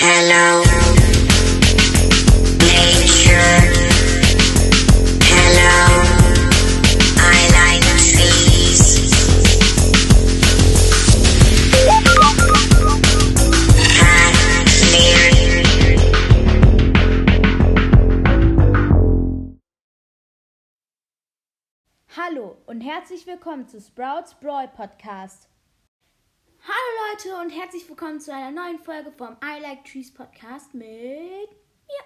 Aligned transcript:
Hello. 0.00 0.62
Hallo 22.16 22.56
und 22.66 22.82
herzlich 22.82 23.26
willkommen 23.26 23.66
zu 23.66 23.80
Sprouts 23.80 24.36
Brawl 24.36 24.68
Podcast. 24.68 25.48
Hallo 26.70 27.14
Leute 27.14 27.40
und 27.40 27.58
herzlich 27.58 27.88
willkommen 27.88 28.20
zu 28.20 28.30
einer 28.30 28.50
neuen 28.50 28.78
Folge 28.78 29.10
vom 29.10 29.38
I 29.42 29.58
Like 29.62 29.86
Trees 29.86 30.12
Podcast 30.12 30.74
mit 30.74 30.84
mir. 30.84 32.04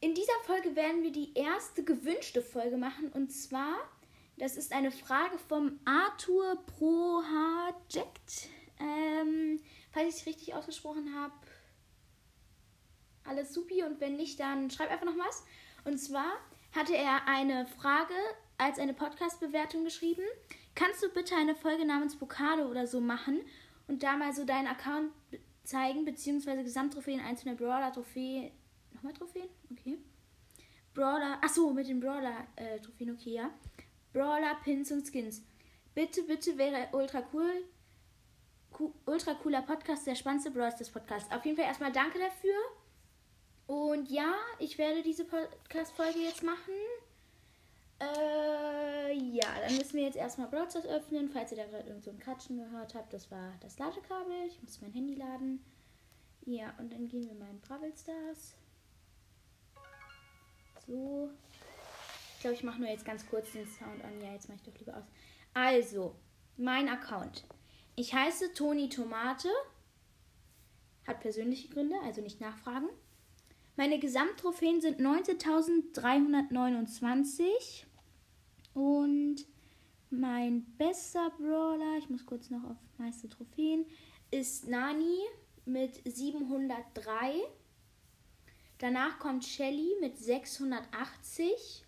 In 0.00 0.16
dieser 0.16 0.32
Folge 0.44 0.74
werden 0.74 1.04
wir 1.04 1.12
die 1.12 1.32
erste 1.34 1.84
gewünschte 1.84 2.42
Folge 2.42 2.76
machen 2.76 3.12
und 3.12 3.30
zwar, 3.30 3.76
das 4.36 4.56
ist 4.56 4.72
eine 4.72 4.90
Frage 4.90 5.38
vom 5.38 5.78
Arthur 5.84 6.60
Project. 6.76 8.48
Ähm, 8.80 9.60
falls 9.92 10.08
ich 10.08 10.20
es 10.22 10.26
richtig 10.26 10.54
ausgesprochen 10.54 11.14
habe, 11.14 11.34
alles 13.22 13.54
supi 13.54 13.84
und 13.84 14.00
wenn 14.00 14.16
nicht, 14.16 14.40
dann 14.40 14.72
schreib 14.72 14.90
einfach 14.90 15.06
noch 15.06 15.18
was. 15.24 15.44
Und 15.84 15.98
zwar 15.98 16.32
hatte 16.74 16.96
er 16.96 17.28
eine 17.28 17.68
Frage 17.68 18.14
als 18.62 18.78
eine 18.78 18.94
Podcast-Bewertung 18.94 19.84
geschrieben. 19.84 20.22
Kannst 20.74 21.02
du 21.02 21.08
bitte 21.08 21.34
eine 21.36 21.54
Folge 21.54 21.84
namens 21.84 22.16
Pokale 22.16 22.66
oder 22.68 22.86
so 22.86 23.00
machen 23.00 23.40
und 23.88 24.02
da 24.02 24.16
mal 24.16 24.32
so 24.32 24.44
deinen 24.44 24.68
Account 24.68 25.12
zeigen, 25.64 26.04
beziehungsweise 26.04 26.62
Gesamttrophäen 26.62 27.20
einzelner 27.20 27.54
Brawler-Trophäen. 27.54 28.52
Nochmal 28.92 29.12
Trophäen? 29.12 29.48
Okay. 29.70 29.98
Brawler, 30.94 31.38
achso, 31.42 31.72
mit 31.72 31.88
den 31.88 32.00
Brawler-Trophäen, 32.00 33.12
okay, 33.12 33.34
ja. 33.34 33.50
Brawler, 34.12 34.56
Pins 34.62 34.92
und 34.92 35.06
Skins. 35.06 35.42
Bitte, 35.94 36.22
bitte 36.22 36.56
wäre 36.58 36.88
ultra 36.92 37.22
cool. 37.32 37.64
Cu- 38.70 38.94
ultra 39.06 39.34
cooler 39.34 39.62
Podcast, 39.62 40.06
der 40.06 40.14
spannendste 40.14 40.50
Brawl 40.50 40.72
des 40.78 40.90
Podcasts. 40.90 41.30
Auf 41.32 41.44
jeden 41.44 41.56
Fall 41.56 41.66
erstmal 41.66 41.92
danke 41.92 42.18
dafür. 42.18 42.54
Und 43.66 44.10
ja, 44.10 44.34
ich 44.58 44.76
werde 44.78 45.02
diese 45.02 45.24
Podcast-Folge 45.24 46.18
jetzt 46.20 46.42
machen. 46.42 46.74
Äh, 48.02 49.14
ja, 49.14 49.46
dann 49.60 49.76
müssen 49.76 49.94
wir 49.94 50.02
jetzt 50.02 50.16
erstmal 50.16 50.48
Browsers 50.48 50.86
öffnen. 50.86 51.28
Falls 51.28 51.52
ihr 51.52 51.58
da 51.58 51.66
gerade 51.66 51.88
irgend 51.88 52.04
so 52.04 52.10
ein 52.10 52.18
Katschen 52.18 52.58
gehört 52.58 52.94
habt, 52.94 53.12
das 53.12 53.30
war 53.30 53.52
das 53.60 53.78
Ladekabel. 53.78 54.46
Ich 54.48 54.60
muss 54.62 54.80
mein 54.80 54.92
Handy 54.92 55.14
laden. 55.14 55.62
Ja, 56.44 56.74
und 56.78 56.92
dann 56.92 57.06
gehen 57.08 57.28
wir 57.28 57.34
mal 57.34 57.50
in 57.50 57.60
Brawl 57.60 57.92
Stars. 57.96 58.54
So. 60.86 61.30
Ich 62.34 62.40
glaube, 62.40 62.56
ich 62.56 62.64
mache 62.64 62.80
nur 62.80 62.88
jetzt 62.88 63.04
ganz 63.04 63.24
kurz 63.28 63.52
den 63.52 63.66
Sound 63.66 64.02
an. 64.04 64.20
Ja, 64.20 64.32
jetzt 64.32 64.48
mache 64.48 64.58
ich 64.60 64.64
doch 64.64 64.76
lieber 64.78 64.96
aus. 64.96 65.04
Also, 65.54 66.16
mein 66.56 66.88
Account. 66.88 67.44
Ich 67.94 68.12
heiße 68.12 68.52
Toni 68.54 68.88
Tomate. 68.88 69.48
Hat 71.06 71.20
persönliche 71.20 71.68
Gründe, 71.68 71.94
also 72.04 72.20
nicht 72.20 72.40
nachfragen. 72.40 72.88
Meine 73.76 74.00
Gesamttrophäen 74.00 74.80
sind 74.80 75.00
19.329. 75.00 77.84
Und 78.74 79.46
mein 80.10 80.64
bester 80.76 81.30
Brawler, 81.38 81.98
ich 81.98 82.08
muss 82.08 82.26
kurz 82.26 82.50
noch 82.50 82.64
auf 82.64 82.76
meiste 82.98 83.28
Trophäen, 83.28 83.86
ist 84.30 84.68
Nani 84.68 85.18
mit 85.64 86.00
703. 86.04 87.34
Danach 88.78 89.18
kommt 89.18 89.44
Shelly 89.44 89.96
mit 90.00 90.18
680. 90.18 91.84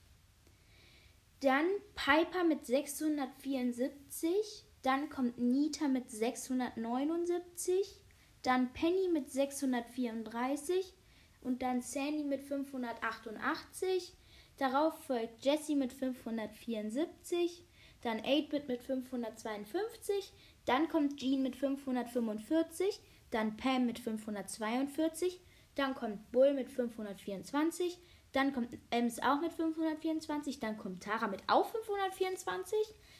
Dann 1.40 1.66
Piper 1.94 2.44
mit 2.44 2.64
674. 2.64 4.64
Dann 4.82 5.10
kommt 5.10 5.38
Nita 5.38 5.88
mit 5.88 6.10
679. 6.10 8.00
Dann 8.42 8.72
Penny 8.72 9.08
mit 9.12 9.30
634. 9.30 10.94
Und 11.42 11.62
dann 11.62 11.82
Sandy 11.82 12.24
mit 12.24 12.42
588. 12.42 14.16
Darauf 14.58 14.94
folgt 15.04 15.44
Jessie 15.44 15.74
mit 15.74 15.92
574. 15.92 17.64
Dann 18.02 18.20
8-Bit 18.20 18.68
mit 18.68 18.82
552. 18.82 20.32
Dann 20.66 20.88
kommt 20.88 21.16
Jean 21.18 21.42
mit 21.42 21.56
545. 21.56 23.00
Dann 23.30 23.56
Pam 23.56 23.86
mit 23.86 23.98
542. 23.98 25.40
Dann 25.74 25.94
kommt 25.94 26.30
Bull 26.30 26.54
mit 26.54 26.70
524. 26.70 27.98
Dann 28.32 28.52
kommt 28.52 28.76
Ems 28.90 29.20
auch 29.20 29.40
mit 29.40 29.52
524. 29.52 30.60
Dann 30.60 30.76
kommt 30.76 31.02
Tara 31.02 31.28
mit 31.28 31.42
auch 31.46 31.66
524. 31.66 32.76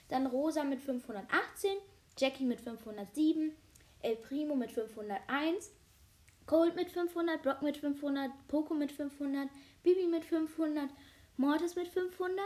Dann 0.08 0.26
Rosa 0.26 0.64
mit 0.64 0.80
518. 0.80 1.70
Jackie 2.18 2.44
mit 2.44 2.60
507. 2.60 3.52
El 4.02 4.16
Primo 4.16 4.54
mit 4.54 4.70
501. 4.70 5.72
Cold 6.46 6.76
mit 6.76 6.90
500. 6.90 7.42
Brock 7.42 7.62
mit 7.62 7.76
500. 7.76 8.30
Poco 8.48 8.74
mit 8.74 8.92
500. 8.92 9.48
Bibi 9.82 10.06
mit 10.06 10.24
500. 10.24 10.90
Mortis 11.36 11.76
mit 11.76 11.88
500. 11.88 12.38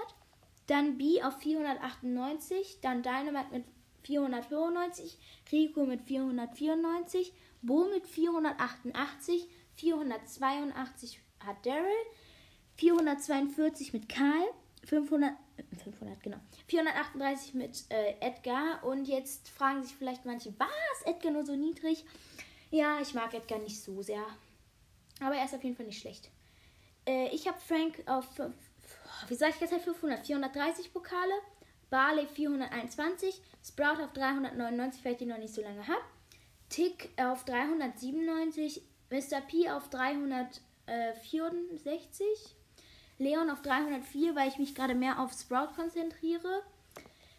Dann 0.67 0.99
B 0.99 1.23
auf 1.23 1.39
498. 1.39 2.81
Dann 2.81 3.03
Dynamite 3.03 3.51
mit 3.53 3.65
495. 4.03 5.19
Rico 5.53 5.85
mit 5.85 6.03
494. 6.03 7.33
Bo 7.63 7.89
mit 7.89 8.07
488. 8.07 9.49
482 9.77 11.21
hat 11.41 11.65
Daryl. 11.65 11.85
442 12.77 13.93
mit 13.93 14.09
Karl. 14.09 14.49
500, 14.85 15.33
äh, 15.57 15.77
500 15.77 16.23
genau. 16.23 16.39
438 16.69 17.55
mit 17.55 17.85
äh, 17.91 18.15
Edgar. 18.21 18.85
Und 18.85 19.07
jetzt 19.07 19.49
fragen 19.49 19.83
sich 19.83 19.95
vielleicht 19.95 20.25
manche, 20.25 20.55
was? 20.59 21.03
Edgar 21.05 21.33
nur 21.33 21.45
so 21.45 21.57
niedrig? 21.57 22.05
Ja, 22.71 23.01
ich 23.01 23.15
mag 23.15 23.35
Edgar 23.35 23.59
nicht 23.59 23.81
so 23.81 24.03
sehr. 24.03 24.25
Aber 25.21 25.35
er 25.35 25.45
ist 25.45 25.55
auf 25.55 25.65
jeden 25.65 25.77
Fall 25.77 25.87
nicht 25.87 26.01
schlecht. 26.01 26.31
Äh, 27.07 27.29
ich 27.35 27.49
habe 27.49 27.59
Frank 27.59 28.03
auf, 28.07 28.27
wie 29.29 29.35
sag 29.35 29.51
ich 29.51 29.61
jetzt 29.61 29.73
halt 29.73 29.83
500, 29.83 30.27
430 30.27 30.93
Pokale. 30.93 31.35
Barley 31.91 32.27
421. 32.27 33.41
Sprout 33.65 34.03
auf 34.03 34.13
399, 34.13 35.05
weil 35.05 35.13
ich 35.13 35.19
den 35.19 35.29
noch 35.29 35.39
nicht 35.39 35.55
so 35.55 35.63
lange 35.63 35.87
habe. 35.87 36.03
Tick 36.69 37.11
auf 37.17 37.45
397. 37.45 38.83
Mr. 39.11 39.41
P 39.41 39.71
auf 39.71 39.89
364. 39.89 42.27
Leon 43.19 43.49
auf 43.51 43.63
304, 43.63 44.37
weil 44.37 44.49
ich 44.49 44.59
mich 44.59 44.75
gerade 44.75 44.95
mehr 44.95 45.21
auf 45.21 45.33
Sprout 45.33 45.73
konzentriere. 45.75 46.63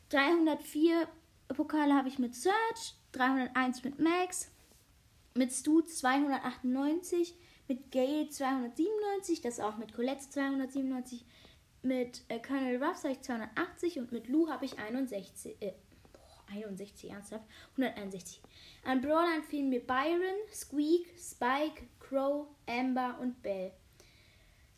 304 0.10 1.08
Pokale 1.50 1.94
habe 1.94 2.08
ich 2.10 2.18
mit 2.20 2.36
Search. 2.36 2.96
301 3.12 3.84
mit 3.84 4.00
Max. 4.00 4.52
Mit 5.36 5.54
Stu 5.54 5.82
298. 5.82 7.36
Mit 7.68 7.92
Gale 7.92 8.30
297. 8.30 9.42
Das 9.42 9.60
auch 9.60 9.78
mit 9.78 9.94
Colette 9.94 10.28
297. 10.28 11.24
Mit 11.82 12.22
äh, 12.28 12.40
Colonel 12.40 12.84
Ruffs 12.84 13.04
habe 13.04 13.14
ich 13.14 13.22
280. 13.22 14.00
Und 14.00 14.12
mit 14.12 14.28
Lou 14.28 14.50
habe 14.50 14.66
ich 14.66 14.78
61. 14.78 15.62
Äh, 15.62 15.74
boah, 16.12 16.54
61, 16.54 17.10
ernsthaft. 17.12 17.46
161. 17.72 18.42
An 18.84 19.02
Brawlern 19.02 19.44
fehlen 19.44 19.70
mir 19.70 19.86
Byron, 19.86 20.36
Squeak, 20.54 21.08
Spike, 21.18 21.88
Crow, 22.00 22.48
Amber 22.68 23.18
und 23.22 23.42
Belle. 23.42 23.72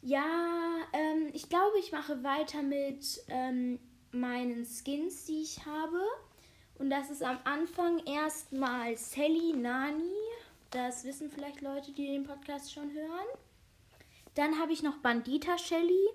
Ja, 0.02 0.78
ähm, 0.94 1.30
ich 1.34 1.48
glaube, 1.50 1.78
ich 1.80 1.92
mache 1.92 2.24
weiter 2.24 2.64
mit 2.64 3.24
ähm, 3.28 3.80
meinen 4.12 4.66
Skins, 4.66 5.26
die 5.26 5.44
ich 5.44 5.66
habe. 5.66 6.00
Und 6.80 6.90
das 6.90 7.12
ist 7.12 7.22
am 7.22 7.38
Anfang 7.44 8.04
erstmal 8.06 8.98
Sally 8.98 9.54
Nani. 9.56 10.16
Das 10.72 11.04
wissen 11.04 11.30
vielleicht 11.30 11.62
Leute, 11.62 11.92
die 11.92 12.08
den 12.08 12.24
Podcast 12.24 12.74
schon 12.74 12.92
hören. 12.94 13.28
Dann 14.36 14.58
habe 14.58 14.72
ich 14.72 14.82
noch 14.82 14.98
Bandita 14.98 15.58
Shelly. 15.58 16.10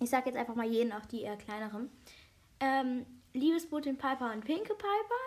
Ich 0.00 0.10
sage 0.10 0.30
jetzt 0.30 0.38
einfach 0.38 0.54
mal 0.54 0.66
jeden, 0.66 0.92
auch 0.92 1.04
die 1.06 1.22
eher 1.22 1.36
kleineren. 1.36 1.90
Ähm, 2.58 3.06
Liebesbotin 3.34 3.98
Piper 3.98 4.32
und 4.32 4.44
Pinke 4.44 4.74
Piper. 4.74 5.20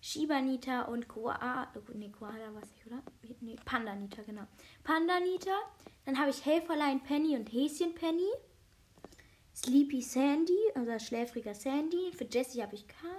Shiba 0.00 0.40
Nita 0.40 0.82
und 0.82 1.08
Koala. 1.08 1.72
Nee, 1.94 2.10
Koala 2.10 2.54
weiß 2.54 2.70
ich, 2.76 2.86
oder? 2.86 3.02
Nee, 3.40 3.56
Panda 3.64 3.94
Nita, 3.94 4.22
genau. 4.22 4.42
Panda 4.82 5.20
Nita. 5.20 5.56
Dann 6.04 6.18
habe 6.18 6.30
ich 6.30 6.44
Helferlein 6.44 7.02
Penny 7.02 7.36
und 7.36 7.50
Häschen 7.52 7.94
Penny. 7.94 8.30
Sleepy 9.54 10.02
Sandy, 10.02 10.58
also 10.74 10.98
schläfriger 10.98 11.54
Sandy. 11.54 12.12
Für 12.12 12.24
Jessie 12.24 12.62
habe 12.62 12.74
ich 12.74 12.86
keinen. 12.88 13.14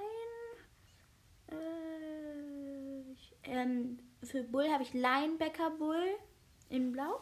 Äh, 1.51 3.11
ich, 3.13 3.35
ähm, 3.43 3.99
für 4.21 4.43
Bull 4.43 4.69
habe 4.69 4.83
ich 4.83 4.93
Linebacker 4.93 5.71
Bull 5.71 6.15
in 6.69 6.91
Blau. 6.91 7.21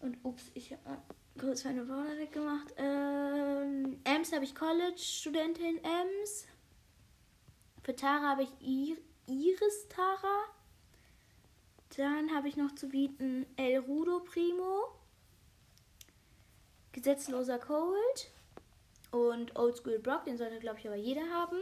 Und 0.00 0.18
ups, 0.22 0.50
ich 0.54 0.72
habe 0.72 1.02
kurz 1.38 1.64
meine 1.64 1.84
Brawler 1.84 2.18
weggemacht. 2.18 2.74
Ähm, 2.76 4.00
Ems 4.04 4.32
habe 4.32 4.44
ich 4.44 4.54
College-Studentin 4.54 5.78
Ems. 5.78 6.46
Für 7.82 7.96
Tara 7.96 8.30
habe 8.30 8.42
ich 8.42 8.50
Ir 8.60 8.96
Iris 9.26 9.88
Tara. 9.88 10.44
Dann 11.96 12.34
habe 12.34 12.48
ich 12.48 12.56
noch 12.56 12.74
zu 12.74 12.88
bieten 12.88 13.46
El 13.56 13.78
Rudo 13.78 14.20
Primo, 14.20 14.88
Gesetzloser 16.92 17.58
Cold 17.58 18.30
und 19.10 19.56
Oldschool 19.56 19.98
Brock. 19.98 20.24
Den 20.24 20.38
sollte, 20.38 20.60
glaube 20.60 20.78
ich, 20.78 20.86
aber 20.86 20.96
jeder 20.96 21.28
haben. 21.30 21.58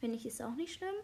Wenn 0.00 0.12
nicht, 0.12 0.26
ist 0.26 0.42
auch 0.42 0.54
nicht 0.54 0.74
schlimm. 0.74 0.94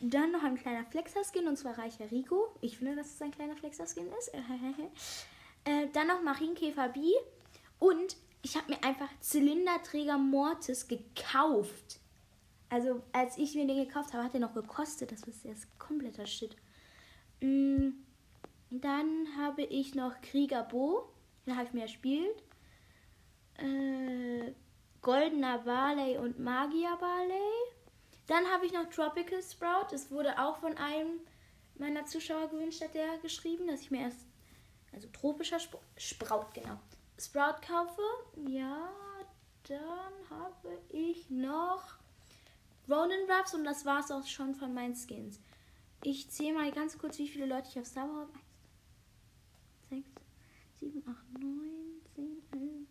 Dann 0.00 0.32
noch 0.32 0.42
ein 0.42 0.56
kleiner 0.56 0.84
Flexer-Skin 0.84 1.46
und 1.46 1.56
zwar 1.56 1.78
Reicher 1.78 2.10
Rico. 2.10 2.54
Ich 2.60 2.78
finde, 2.78 2.96
dass 2.96 3.14
es 3.14 3.22
ein 3.22 3.30
kleiner 3.30 3.56
Flexer-Skin 3.56 4.08
ist. 4.18 4.32
äh, 5.64 5.88
dann 5.92 6.08
noch 6.08 6.22
Marienkäfer 6.22 6.88
B. 6.88 7.00
Und 7.78 8.16
ich 8.42 8.56
habe 8.56 8.72
mir 8.72 8.84
einfach 8.84 9.08
Zylinderträger 9.20 10.18
Mortis 10.18 10.86
gekauft. 10.88 12.00
Also, 12.68 13.02
als 13.12 13.38
ich 13.38 13.54
mir 13.54 13.66
den 13.66 13.86
gekauft 13.86 14.12
habe, 14.12 14.24
hat 14.24 14.34
er 14.34 14.40
noch 14.40 14.54
gekostet. 14.54 15.12
Das 15.12 15.22
ist 15.22 15.44
erst 15.44 15.78
kompletter 15.78 16.26
Shit. 16.26 16.56
Mm, 17.40 17.90
Dann 18.70 19.28
habe 19.38 19.62
ich 19.62 19.94
noch 19.94 20.20
Krieger 20.20 20.64
Bo. 20.64 21.08
Den 21.46 21.56
habe 21.56 21.66
ich 21.66 21.72
mir 21.72 21.82
erspielt. 21.82 22.42
Äh, 23.58 24.52
Goldener 25.02 25.58
Barley 25.58 26.16
und 26.18 26.38
Magier 26.38 26.96
Barley. 26.98 27.50
Dann 28.26 28.46
habe 28.46 28.66
ich 28.66 28.72
noch 28.72 28.88
Tropical 28.88 29.42
Sprout. 29.42 29.94
Es 29.94 30.10
wurde 30.10 30.38
auch 30.38 30.56
von 30.56 30.76
einem 30.78 31.20
meiner 31.76 32.06
Zuschauer 32.06 32.48
gewünscht, 32.48 32.82
hat 32.82 32.94
der 32.94 33.18
geschrieben, 33.18 33.66
dass 33.66 33.82
ich 33.82 33.90
mir 33.90 34.00
erst, 34.02 34.26
also 34.94 35.08
tropischer 35.12 35.56
Sp 35.58 35.76
Sprout, 35.96 36.46
genau, 36.54 36.78
Sprout 37.18 37.60
kaufe. 37.66 38.02
Ja, 38.48 38.90
dann 39.64 40.30
habe 40.30 40.78
ich 40.90 41.28
noch 41.30 41.98
Ronin 42.88 43.30
Ruffs 43.30 43.54
und 43.54 43.64
das 43.64 43.84
war 43.84 44.00
es 44.00 44.10
auch 44.10 44.26
schon 44.26 44.54
von 44.54 44.74
meinen 44.74 44.94
Skins. 44.94 45.40
Ich 46.02 46.30
zähle 46.30 46.54
mal 46.54 46.70
ganz 46.70 46.98
kurz, 46.98 47.18
wie 47.18 47.28
viele 47.28 47.46
Leute 47.46 47.68
ich 47.68 47.78
auf 47.78 47.86
Star 47.86 48.08
Wars 48.08 48.28
habe. 48.28 48.38
1, 49.90 50.04
6, 50.80 50.92
7, 50.92 51.08
8, 51.08 51.38
9, 51.40 51.60
10, 52.14 52.42
11. 52.52 52.88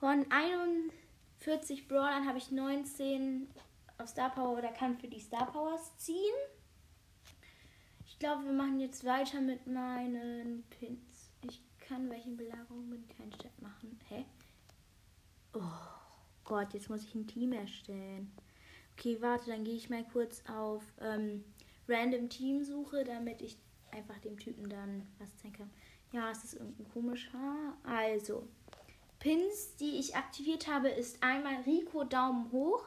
Von 0.00 0.26
41 0.30 1.88
Brawlern 1.88 2.28
habe 2.28 2.36
ich 2.36 2.50
19 2.50 3.48
auf 3.98 4.08
Star 4.08 4.30
Power 4.34 4.58
oder 4.58 4.72
kann 4.72 4.98
für 4.98 5.08
die 5.08 5.20
Star 5.20 5.50
Powers 5.50 5.96
ziehen. 5.98 6.34
Ich 8.06 8.18
glaube, 8.18 8.44
wir 8.44 8.52
machen 8.52 8.80
jetzt 8.80 9.04
weiter 9.04 9.40
mit 9.40 9.66
meinen 9.66 10.64
Pins. 10.70 11.30
Ich 11.42 11.62
kann 11.80 12.08
welchen 12.10 12.36
Belagerungen 12.36 13.06
keinen 13.08 13.32
Chat 13.32 13.60
machen. 13.60 13.98
Hä? 14.08 14.24
Oh 15.52 15.60
Gott, 16.44 16.74
jetzt 16.74 16.90
muss 16.90 17.04
ich 17.04 17.14
ein 17.14 17.26
Team 17.26 17.52
erstellen. 17.52 18.32
Okay, 18.96 19.20
warte, 19.20 19.50
dann 19.50 19.64
gehe 19.64 19.74
ich 19.74 19.90
mal 19.90 20.04
kurz 20.12 20.42
auf 20.48 20.82
ähm, 21.00 21.44
Random 21.88 22.28
Teamsuche, 22.28 23.04
damit 23.04 23.42
ich 23.42 23.56
einfach 23.90 24.18
dem 24.18 24.38
Typen 24.38 24.68
dann 24.68 25.06
was 25.18 25.36
zeigen 25.38 25.54
kann. 25.54 25.70
Ja, 26.12 26.30
es 26.30 26.44
ist 26.44 26.54
irgendein 26.54 26.88
komischer. 26.90 27.76
Also, 27.82 28.46
Pins, 29.18 29.76
die 29.76 29.98
ich 29.98 30.14
aktiviert 30.16 30.68
habe, 30.68 30.88
ist 30.88 31.22
einmal 31.22 31.62
Rico 31.62 32.04
Daumen 32.04 32.52
hoch, 32.52 32.84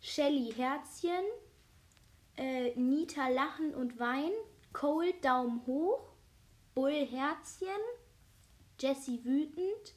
Shelly 0.00 0.52
Herzchen, 0.52 1.24
äh, 2.36 2.74
Nita 2.76 3.28
Lachen 3.28 3.74
und 3.74 3.98
Wein, 3.98 4.30
Cold 4.72 5.24
Daumen 5.24 5.66
hoch, 5.66 6.12
Bull 6.74 7.06
Herzchen, 7.06 7.68
Jessie 8.78 9.24
wütend, 9.24 9.94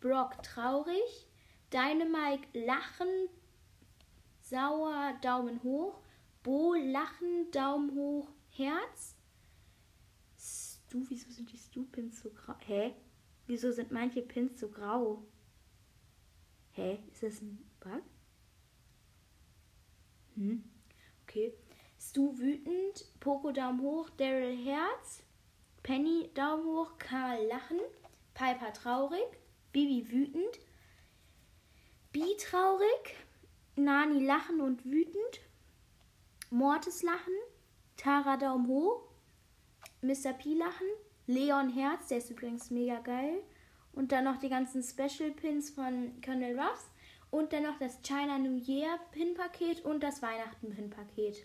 Brock 0.00 0.42
traurig, 0.42 1.28
Dynamike 1.72 2.48
Lachen, 2.64 3.28
Sauer 4.40 5.12
Daumen 5.20 5.62
hoch, 5.62 6.00
Bo 6.42 6.74
Lachen 6.74 7.50
Daumen 7.50 7.94
hoch, 7.94 8.28
Herz. 8.48 9.14
Stu, 10.38 11.04
wieso 11.08 11.30
sind 11.30 11.52
die 11.52 11.58
Stu-Pins 11.58 12.22
so 12.22 12.30
grau? 12.30 12.54
Hä? 12.64 12.94
Wieso 13.46 13.72
sind 13.72 13.90
manche 13.92 14.22
Pins 14.22 14.58
so 14.58 14.68
grau? 14.68 15.22
Hä? 16.72 16.98
Ist 17.12 17.22
das 17.22 17.42
ein 17.42 17.58
Bug? 17.80 18.02
Hm. 20.38 20.62
Okay. 21.24 21.52
Stu 22.00 22.38
wütend, 22.38 23.04
Poco 23.18 23.50
Daumen 23.50 23.82
hoch, 23.82 24.08
Daryl 24.10 24.56
Herz, 24.56 25.24
Penny 25.82 26.30
Daumen 26.34 26.64
hoch, 26.64 26.96
Karl 26.98 27.44
lachen, 27.46 27.80
Piper 28.34 28.72
traurig, 28.72 29.26
Bibi 29.72 30.10
wütend, 30.12 30.60
Bi 32.12 32.36
traurig, 32.38 33.16
Nani 33.74 34.24
lachen 34.24 34.60
und 34.60 34.84
wütend, 34.84 35.40
Mortis 36.50 37.02
lachen, 37.02 37.34
Tara 37.96 38.36
Daumen 38.36 38.68
hoch, 38.68 39.02
Mr. 40.02 40.32
P 40.34 40.54
lachen, 40.54 40.86
Leon 41.26 41.70
Herz, 41.70 42.06
der 42.08 42.18
ist 42.18 42.30
übrigens 42.30 42.70
mega 42.70 43.00
geil. 43.00 43.42
Und 43.92 44.12
dann 44.12 44.24
noch 44.24 44.38
die 44.38 44.48
ganzen 44.48 44.84
Special 44.84 45.32
Pins 45.32 45.70
von 45.70 46.12
Colonel 46.24 46.58
Ruffs. 46.58 46.86
Und 47.30 47.52
dann 47.52 47.64
noch 47.64 47.78
das 47.78 48.00
China 48.02 48.38
New 48.38 48.56
Year 48.56 48.98
Pin-Paket 49.12 49.84
und 49.84 50.02
das 50.02 50.22
Weihnachten 50.22 50.70
Pin-Paket. 50.70 51.44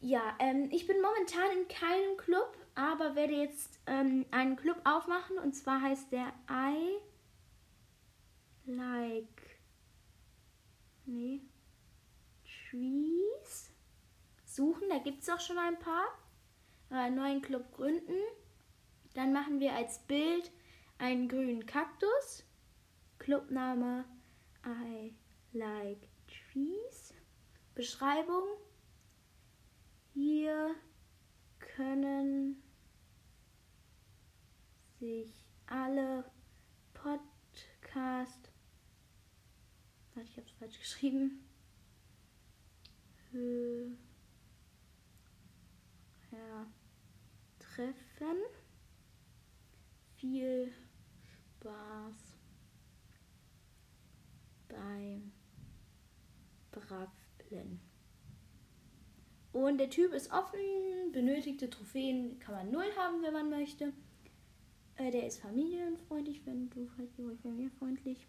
Ja, 0.00 0.36
ähm, 0.38 0.68
ich 0.70 0.86
bin 0.86 1.00
momentan 1.00 1.50
in 1.58 1.68
keinem 1.68 2.16
Club, 2.16 2.56
aber 2.74 3.16
werde 3.16 3.34
jetzt 3.34 3.80
ähm, 3.86 4.26
einen 4.30 4.56
Club 4.56 4.80
aufmachen. 4.84 5.38
Und 5.38 5.54
zwar 5.54 5.80
heißt 5.80 6.12
der 6.12 6.32
I 6.50 6.98
Like. 8.66 9.60
Nee. 11.06 11.40
Trees. 12.70 13.70
Suchen, 14.44 14.88
da 14.88 14.98
gibt 14.98 15.22
es 15.22 15.28
auch 15.28 15.40
schon 15.40 15.58
ein 15.58 15.78
paar 15.78 16.06
einen 16.90 17.16
neuen 17.16 17.42
Club 17.42 17.72
gründen. 17.72 18.18
Dann 19.14 19.32
machen 19.32 19.60
wir 19.60 19.72
als 19.74 19.98
Bild 20.00 20.50
einen 20.98 21.28
grünen 21.28 21.66
Kaktus. 21.66 22.44
Clubname 23.18 24.04
I 24.66 25.12
like 25.54 26.08
trees. 26.26 27.14
Beschreibung. 27.76 28.42
Hier 30.12 30.74
können 31.60 32.62
sich 34.98 35.46
alle 35.66 36.24
Podcast. 36.94 38.50
Warte, 40.14 40.28
ich 40.28 40.36
habe 40.36 40.46
es 40.46 40.52
falsch 40.52 40.78
geschrieben. 40.80 41.46
Hö 43.30 43.94
ja, 46.32 46.66
treffen. 47.58 48.36
Viel 50.16 50.72
Spaß 51.58 52.36
beim 54.68 55.32
Brabbeln. 56.86 57.80
Und 59.52 59.78
der 59.78 59.90
Typ 59.90 60.12
ist 60.12 60.32
offen, 60.32 60.58
benötigte 61.12 61.70
Trophäen 61.70 62.38
kann 62.38 62.54
man 62.54 62.70
null 62.70 62.90
haben, 62.96 63.22
wenn 63.22 63.32
man 63.32 63.48
möchte. 63.48 63.92
Äh, 64.96 65.10
der 65.10 65.26
ist 65.26 65.40
familienfreundlich, 65.40 66.44
wenn 66.44 66.68
du 66.70 66.86
familienfreundlich. 67.42 68.26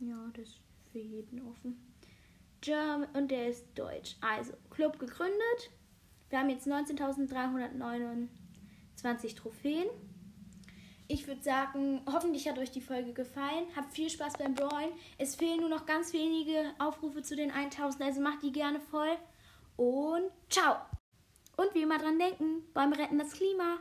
Ja, 0.00 0.30
das 0.34 0.48
ist 0.48 0.60
für 0.92 0.98
jeden 0.98 1.40
offen. 1.42 1.80
German 2.60 3.08
und 3.14 3.30
der 3.30 3.48
ist 3.48 3.66
deutsch. 3.74 4.16
Also, 4.20 4.52
Club 4.70 4.98
gegründet. 4.98 5.70
Wir 6.28 6.40
haben 6.40 6.50
jetzt 6.50 6.66
19.329 6.66 9.36
Trophäen. 9.36 9.86
Ich 11.08 11.26
würde 11.28 11.42
sagen, 11.42 12.00
hoffentlich 12.06 12.48
hat 12.48 12.58
euch 12.58 12.72
die 12.72 12.80
Folge 12.80 13.12
gefallen. 13.12 13.66
Habt 13.76 13.92
viel 13.92 14.10
Spaß 14.10 14.34
beim 14.38 14.54
Brawlen. 14.54 14.90
Es 15.18 15.36
fehlen 15.36 15.60
nur 15.60 15.68
noch 15.68 15.86
ganz 15.86 16.12
wenige 16.12 16.72
Aufrufe 16.78 17.22
zu 17.22 17.36
den 17.36 17.52
1000, 17.52 18.02
also 18.02 18.20
macht 18.20 18.42
die 18.42 18.50
gerne 18.50 18.80
voll. 18.80 19.16
Und 19.76 20.30
ciao. 20.48 20.76
Und 21.56 21.74
wie 21.74 21.82
immer 21.82 21.98
dran 21.98 22.18
denken, 22.18 22.64
beim 22.74 22.92
Retten 22.92 23.18
das 23.18 23.32
Klima. 23.32 23.78